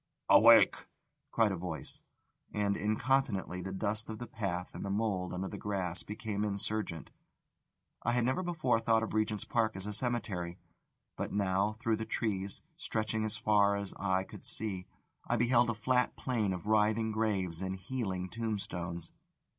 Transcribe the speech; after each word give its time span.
"Awake!" 0.29 0.87
cried 1.29 1.51
a 1.51 1.55
voice; 1.55 2.01
and 2.51 2.75
incontinently 2.75 3.61
the 3.61 3.71
dust 3.71 4.09
of 4.09 4.17
the 4.17 4.25
path 4.25 4.73
and 4.73 4.83
the 4.83 4.89
mould 4.89 5.31
under 5.31 5.47
the 5.47 5.59
grass 5.59 6.01
became 6.01 6.43
insurgent. 6.43 7.11
I 8.01 8.13
had 8.13 8.25
never 8.25 8.41
before 8.41 8.79
thought 8.79 9.03
of 9.03 9.13
Regent's 9.13 9.45
Park 9.45 9.75
as 9.75 9.85
a 9.85 9.93
cemetery, 9.93 10.57
but 11.17 11.31
now, 11.31 11.73
through 11.79 11.97
the 11.97 12.05
trees, 12.05 12.63
stretching 12.77 13.23
as 13.25 13.37
far 13.37 13.75
as 13.75 13.93
eye 13.93 14.23
could 14.23 14.43
see, 14.43 14.87
I 15.27 15.37
beheld 15.37 15.69
a 15.69 15.75
flat 15.75 16.15
plain 16.15 16.51
of 16.51 16.65
writhing 16.65 17.11
graves 17.11 17.61
and 17.61 17.75
heeling 17.75 18.27
tombstones. 18.29 19.11